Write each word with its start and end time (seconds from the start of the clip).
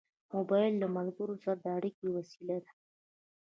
موبایل 0.33 0.73
له 0.81 0.87
ملګرو 0.97 1.35
سره 1.43 1.55
د 1.59 1.65
اړیکې 1.77 2.07
وسیله 2.15 2.57
ده. 2.63 2.71